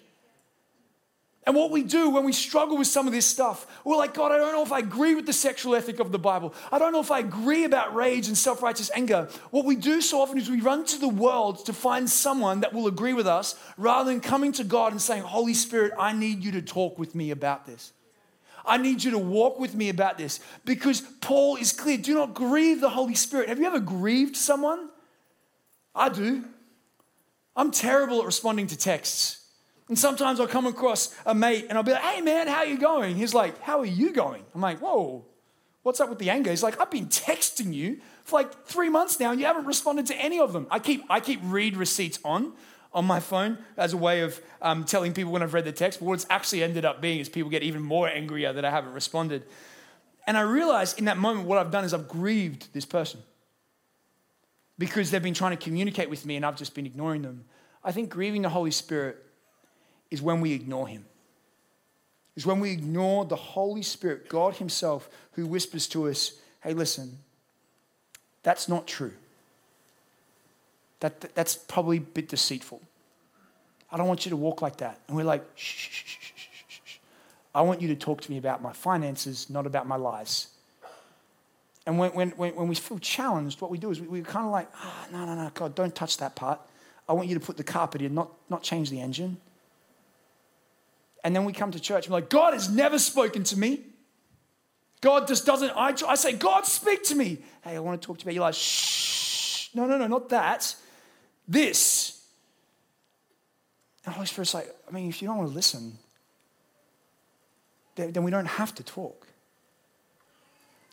[1.45, 4.31] And what we do when we struggle with some of this stuff, we're like, God,
[4.31, 6.53] I don't know if I agree with the sexual ethic of the Bible.
[6.71, 9.27] I don't know if I agree about rage and self righteous anger.
[9.51, 12.71] What we do so often is we run to the world to find someone that
[12.71, 16.45] will agree with us rather than coming to God and saying, Holy Spirit, I need
[16.45, 17.91] you to talk with me about this.
[18.65, 21.97] I need you to walk with me about this because Paul is clear.
[21.97, 23.49] Do not grieve the Holy Spirit.
[23.49, 24.87] Have you ever grieved someone?
[25.93, 26.45] I do.
[27.55, 29.42] I'm terrible at responding to texts.
[29.89, 32.77] And sometimes I'll come across a mate and I'll be like, hey man, how you
[32.77, 33.15] going?
[33.15, 34.43] He's like, how are you going?
[34.55, 35.25] I'm like, whoa,
[35.83, 36.49] what's up with the anger?
[36.49, 40.07] He's like, I've been texting you for like three months now and you haven't responded
[40.07, 40.67] to any of them.
[40.71, 42.53] I keep, I keep read receipts on
[42.93, 45.99] on my phone as a way of um, telling people when I've read the text.
[45.99, 48.69] But what it's actually ended up being is people get even more angrier that I
[48.69, 49.43] haven't responded.
[50.27, 53.21] And I realize in that moment what I've done is I've grieved this person
[54.77, 57.45] because they've been trying to communicate with me and I've just been ignoring them.
[57.83, 59.17] I think grieving the Holy Spirit
[60.13, 61.05] is when we ignore Him.
[62.35, 67.17] Is when we ignore the Holy Spirit, God Himself, who whispers to us, hey, listen,
[68.43, 69.13] that's not true.
[70.99, 72.79] That, that's probably a bit deceitful.
[73.91, 74.99] I don't want you to walk like that.
[75.07, 76.97] And we're like, shh, shh, shh, shh, shh, shh.
[77.55, 80.47] I want you to talk to me about my finances, not about my lies.
[81.85, 84.51] And when, when, when we feel challenged, what we do is we, we're kind of
[84.51, 86.61] like, oh, no, no, no, God, don't touch that part.
[87.09, 89.37] I want you to put the carpet in, not, not change the engine.
[91.23, 93.81] And then we come to church and we're like, God has never spoken to me.
[95.01, 95.71] God just doesn't.
[95.71, 97.39] I, I say, God, speak to me.
[97.63, 98.55] Hey, I want to talk to you about your life.
[98.55, 99.69] Shh.
[99.73, 100.75] No, no, no, not that.
[101.47, 102.25] This.
[104.05, 105.97] And the Holy Spirit's like, I mean, if you don't want to listen,
[107.95, 109.27] then we don't have to talk.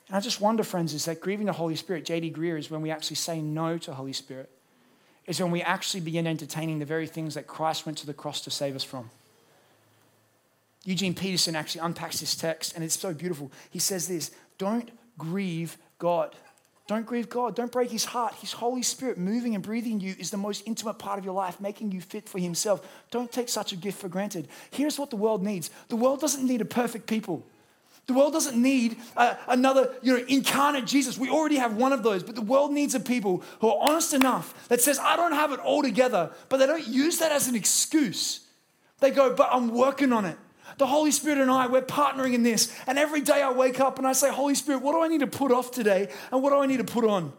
[0.08, 2.32] And I just wonder, friends, is that grieving the Holy Spirit, J.D.
[2.32, 4.50] Greear, is when we actually say no to Holy Spirit.
[5.26, 8.40] Is when we actually begin entertaining the very things that Christ went to the cross
[8.40, 9.10] to save us from.
[10.84, 13.52] Eugene Peterson actually unpacks this text, and it's so beautiful.
[13.70, 16.34] He says this Don't grieve God.
[16.86, 17.54] Don't grieve God.
[17.54, 18.34] Don't break his heart.
[18.40, 21.60] His Holy Spirit moving and breathing you is the most intimate part of your life,
[21.60, 22.84] making you fit for himself.
[23.12, 24.48] Don't take such a gift for granted.
[24.72, 27.46] Here's what the world needs the world doesn't need a perfect people.
[28.06, 31.16] The world doesn't need uh, another, you know, incarnate Jesus.
[31.16, 34.12] We already have one of those, but the world needs a people who are honest
[34.12, 37.46] enough that says, I don't have it all together, but they don't use that as
[37.46, 38.40] an excuse.
[38.98, 40.36] They go, but I'm working on it.
[40.80, 42.74] The Holy Spirit and I, we're partnering in this.
[42.86, 45.20] And every day I wake up and I say, Holy Spirit, what do I need
[45.20, 46.08] to put off today?
[46.32, 47.34] And what do I need to put on?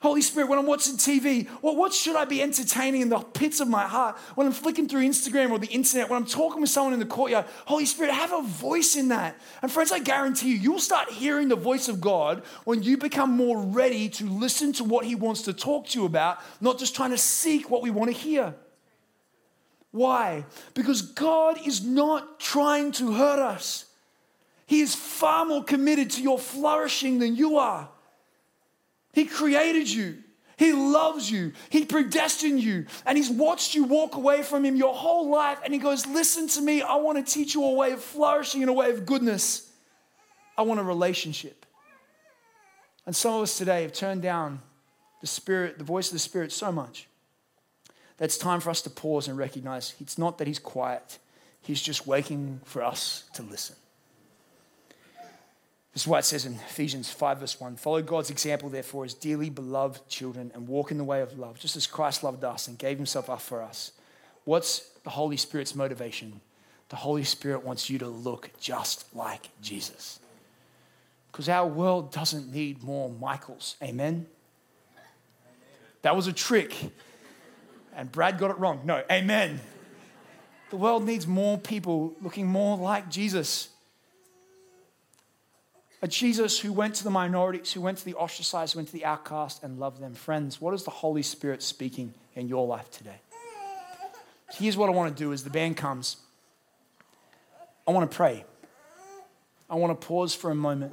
[0.00, 3.60] Holy Spirit, when I'm watching TV, well, what should I be entertaining in the pits
[3.60, 4.18] of my heart?
[4.34, 7.06] When I'm flicking through Instagram or the internet, when I'm talking with someone in the
[7.06, 9.40] courtyard, Holy Spirit, have a voice in that.
[9.62, 13.30] And friends, I guarantee you, you'll start hearing the voice of God when you become
[13.30, 16.94] more ready to listen to what He wants to talk to you about, not just
[16.94, 18.54] trying to seek what we want to hear.
[19.92, 20.46] Why?
[20.74, 23.84] Because God is not trying to hurt us.
[24.66, 27.88] He is far more committed to your flourishing than you are.
[29.12, 30.18] He created you.
[30.56, 31.52] He loves you.
[31.68, 32.86] He predestined you.
[33.04, 35.58] And He's watched you walk away from Him your whole life.
[35.62, 36.80] And He goes, Listen to me.
[36.80, 39.70] I want to teach you a way of flourishing and a way of goodness.
[40.56, 41.66] I want a relationship.
[43.04, 44.62] And some of us today have turned down
[45.20, 47.08] the Spirit, the voice of the Spirit so much
[48.22, 51.18] it's time for us to pause and recognize it's not that He's quiet,
[51.60, 53.76] He's just waiting for us to listen.
[55.92, 59.12] This is why it says in Ephesians 5, verse 1 Follow God's example, therefore, as
[59.12, 62.66] dearly beloved children, and walk in the way of love, just as Christ loved us
[62.66, 63.92] and gave himself up for us.
[64.44, 66.40] What's the Holy Spirit's motivation?
[66.88, 70.18] The Holy Spirit wants you to look just like Jesus.
[71.30, 73.76] Because our world doesn't need more Michaels.
[73.82, 74.26] Amen?
[76.02, 76.74] That was a trick.
[77.94, 78.80] And Brad got it wrong.
[78.84, 79.60] No, amen.
[80.70, 83.68] The world needs more people looking more like Jesus.
[86.00, 88.94] A Jesus who went to the minorities, who went to the ostracized, who went to
[88.94, 90.14] the outcast, and loved them.
[90.14, 93.20] Friends, what is the Holy Spirit speaking in your life today?
[94.54, 96.16] Here's what I want to do as the band comes.
[97.86, 98.44] I want to pray.
[99.68, 100.92] I want to pause for a moment.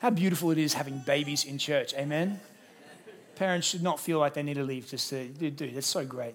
[0.00, 1.94] How beautiful it is having babies in church.
[1.94, 2.40] Amen.
[3.36, 4.88] Parents should not feel like they need to leave.
[4.88, 6.34] Just to, dude, that's so great.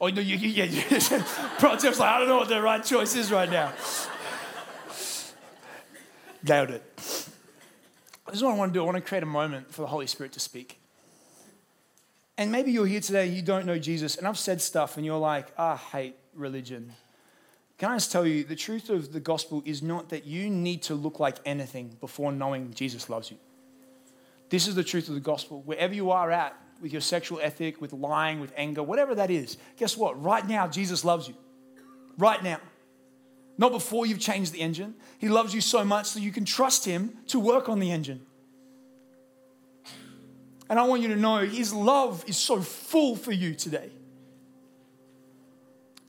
[0.00, 0.66] Oh, no, you, you, yeah.
[1.60, 3.72] Bro, like, I don't know what the right choice is right now.
[6.42, 6.96] Nailed it.
[6.96, 8.82] This is what I want to do.
[8.82, 10.78] I want to create a moment for the Holy Spirit to speak.
[12.38, 15.18] And maybe you're here today, you don't know Jesus, and I've said stuff, and you're
[15.18, 16.94] like, I hate religion.
[17.76, 20.82] Can I just tell you, the truth of the gospel is not that you need
[20.84, 23.36] to look like anything before knowing Jesus loves you.
[24.50, 25.62] This is the truth of the gospel.
[25.62, 29.56] Wherever you are at with your sexual ethic, with lying, with anger, whatever that is,
[29.76, 30.20] guess what?
[30.22, 31.34] Right now, Jesus loves you.
[32.18, 32.58] Right now.
[33.56, 34.94] Not before you've changed the engine.
[35.18, 38.26] He loves you so much that you can trust Him to work on the engine.
[40.68, 43.90] And I want you to know His love is so full for you today.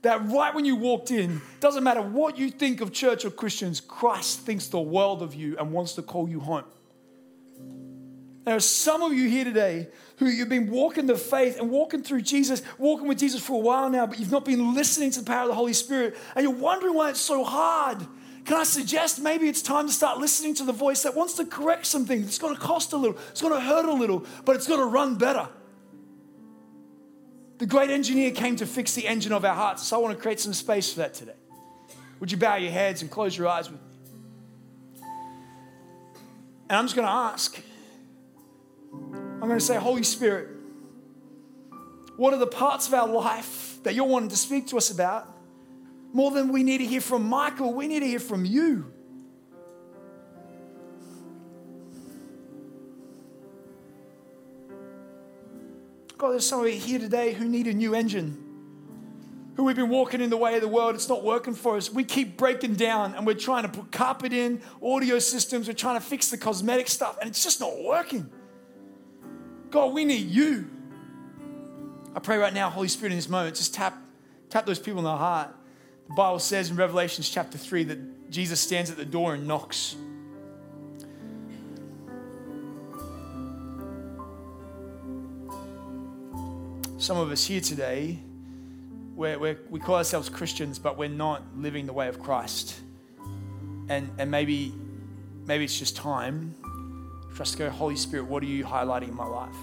[0.00, 3.80] That right when you walked in, doesn't matter what you think of church or Christians,
[3.80, 6.64] Christ thinks the world of you and wants to call you home.
[8.44, 12.02] There are some of you here today who you've been walking the faith and walking
[12.02, 15.20] through Jesus, walking with Jesus for a while now, but you've not been listening to
[15.20, 18.06] the power of the Holy Spirit, and you're wondering why it's so hard.
[18.44, 21.44] Can I suggest maybe it's time to start listening to the voice that wants to
[21.44, 22.26] correct some things?
[22.26, 24.80] It's going to cost a little, it's going to hurt a little, but it's going
[24.80, 25.48] to run better.
[27.58, 30.20] The great engineer came to fix the engine of our hearts, so I want to
[30.20, 31.36] create some space for that today.
[32.18, 33.86] Would you bow your heads and close your eyes with me?
[36.68, 37.60] And I'm just going to ask
[38.92, 40.48] I'm going to say, Holy Spirit,
[42.16, 45.28] what are the parts of our life that you're wanting to speak to us about?
[46.12, 48.92] More than we need to hear from Michael, we need to hear from you.
[56.18, 58.38] God, there's some of you here today who need a new engine.
[59.56, 61.90] Who we've been walking in the way of the world, it's not working for us.
[61.90, 65.98] We keep breaking down and we're trying to put carpet in, audio systems, we're trying
[65.98, 68.30] to fix the cosmetic stuff, and it's just not working.
[69.72, 70.68] God, we need you.
[72.14, 73.96] I pray right now, Holy Spirit, in this moment, just tap,
[74.50, 75.48] tap those people in their heart.
[76.08, 79.96] The Bible says in Revelations chapter 3 that Jesus stands at the door and knocks.
[86.98, 88.18] Some of us here today,
[89.16, 92.78] we're, we're, we call ourselves Christians, but we're not living the way of Christ.
[93.88, 94.74] And, and maybe,
[95.46, 96.54] maybe it's just time
[97.32, 99.56] for us to go, Holy Spirit, what are you highlighting in my life?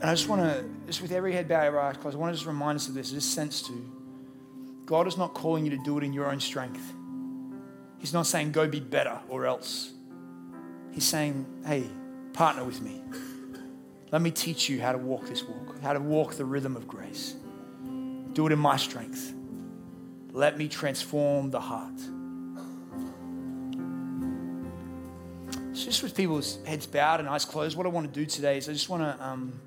[0.00, 2.36] And I just want to, just with every head bowed, eyes closed, I want to
[2.36, 3.92] just remind us of this, this sense to
[4.84, 6.92] God is not calling you to do it in your own strength.
[7.98, 9.92] He's not saying, go be better or else.
[10.92, 11.88] He's saying, hey,
[12.34, 13.00] partner with me.
[14.12, 16.86] Let me teach you how to walk this walk, how to walk the rhythm of
[16.86, 17.34] grace.
[18.34, 19.32] Do it in my strength.
[20.32, 21.98] Let me transform the heart.
[25.72, 28.58] So just with people's heads bowed and eyes closed, what I want to do today
[28.58, 29.60] is I just want to um,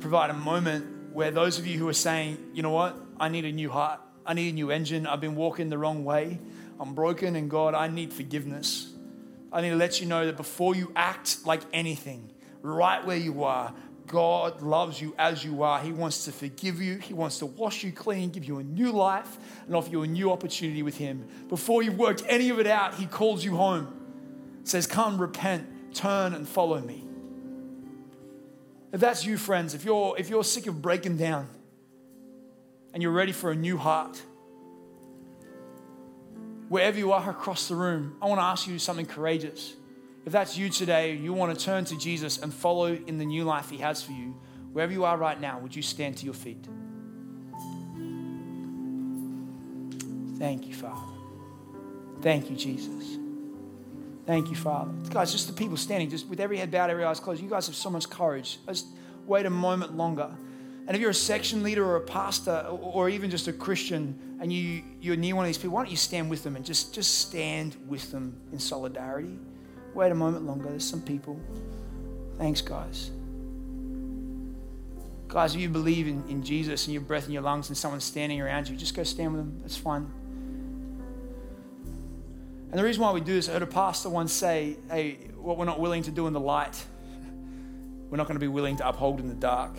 [0.00, 3.44] provide a moment where those of you who are saying, you know what, I need
[3.44, 6.38] a new heart, I need a new engine, I've been walking the wrong way,
[6.78, 8.92] I'm broken, and God, I need forgiveness.
[9.52, 12.30] I need to let you know that before you act like anything,
[12.60, 13.72] right where you are,
[14.06, 15.80] God loves you as you are.
[15.80, 16.98] He wants to forgive you.
[16.98, 19.36] He wants to wash you clean, give you a new life,
[19.66, 21.26] and offer you a new opportunity with Him.
[21.48, 23.92] Before you've worked any of it out, He calls you home.
[24.64, 27.04] Says, Come, repent, turn, and follow me.
[28.92, 31.48] If that's you, friends, if you're, if you're sick of breaking down
[32.94, 34.22] and you're ready for a new heart,
[36.68, 39.74] wherever you are across the room, I want to ask you something courageous.
[40.26, 43.44] If that's you today, you want to turn to Jesus and follow in the new
[43.44, 44.34] life He has for you,
[44.72, 46.66] wherever you are right now, would you stand to your feet?
[50.36, 51.00] Thank you, Father.
[52.20, 53.18] Thank you, Jesus.
[54.26, 54.90] Thank you, Father.
[55.10, 57.68] Guys, just the people standing, just with every head bowed, every eyes closed, you guys
[57.68, 58.58] have so much courage.
[58.66, 58.86] Just
[59.26, 60.28] wait a moment longer.
[60.88, 64.52] And if you're a section leader or a pastor or even just a Christian and
[64.52, 66.92] you, you're near one of these people, why don't you stand with them and just,
[66.92, 69.38] just stand with them in solidarity?
[69.96, 70.68] Wait a moment longer.
[70.68, 71.40] There's some people.
[72.36, 73.10] Thanks, guys.
[75.26, 78.04] Guys, if you believe in, in Jesus and your breath in your lungs and someone's
[78.04, 79.58] standing around you, just go stand with them.
[79.62, 80.12] That's fine.
[82.70, 85.56] And the reason why we do this, I heard a pastor once say, hey, what
[85.56, 86.84] we're not willing to do in the light,
[88.10, 89.72] we're not going to be willing to uphold in the dark.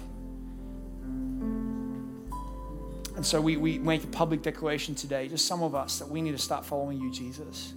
[3.15, 6.23] And so we, we make a public declaration today, just some of us, that we
[6.23, 7.75] need to start following you, Jesus.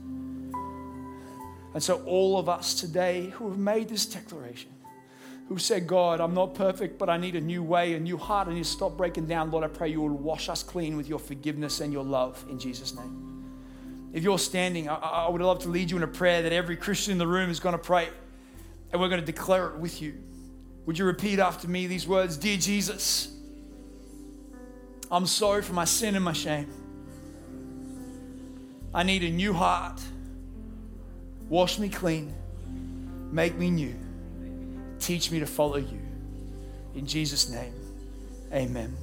[1.73, 4.71] And so, all of us today who have made this declaration,
[5.49, 8.49] who said, God, I'm not perfect, but I need a new way, a new heart,
[8.49, 9.51] and you stop breaking down.
[9.51, 12.59] Lord, I pray you will wash us clean with your forgiveness and your love in
[12.59, 13.31] Jesus' name.
[14.13, 16.77] If you're standing, I, I would love to lead you in a prayer that every
[16.77, 18.09] Christian in the room is going to pray,
[18.91, 20.15] and we're going to declare it with you.
[20.87, 23.33] Would you repeat after me these words Dear Jesus,
[25.11, 26.69] I'm sorry for my sin and my shame.
[28.93, 30.01] I need a new heart
[31.51, 32.33] Wash me clean.
[33.31, 33.95] Make me new.
[35.01, 35.99] Teach me to follow you.
[36.95, 37.75] In Jesus' name,
[38.53, 38.97] amen.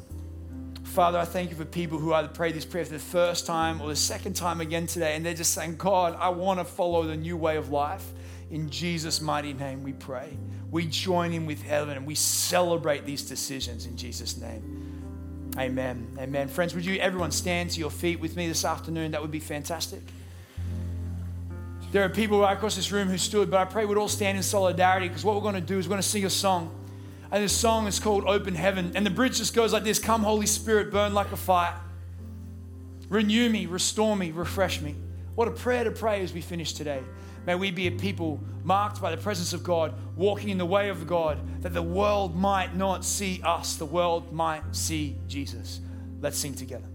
[0.83, 3.81] Father, I thank you for people who either pray this prayer for the first time
[3.81, 7.03] or the second time again today, and they're just saying, God, I want to follow
[7.03, 8.05] the new way of life.
[8.49, 10.37] In Jesus' mighty name, we pray.
[10.71, 15.53] We join in with heaven and we celebrate these decisions in Jesus' name.
[15.57, 16.17] Amen.
[16.19, 16.47] Amen.
[16.47, 19.11] Friends, would you everyone stand to your feet with me this afternoon?
[19.11, 20.01] That would be fantastic.
[21.91, 24.37] There are people right across this room who stood, but I pray we'd all stand
[24.37, 26.73] in solidarity because what we're going to do is we're going to sing a song.
[27.31, 28.91] And this song is called Open Heaven.
[28.95, 31.79] And the bridge just goes like this Come, Holy Spirit, burn like a fire.
[33.09, 34.95] Renew me, restore me, refresh me.
[35.35, 37.01] What a prayer to pray as we finish today.
[37.45, 40.89] May we be a people marked by the presence of God, walking in the way
[40.89, 45.79] of God, that the world might not see us, the world might see Jesus.
[46.19, 46.87] Let's sing together.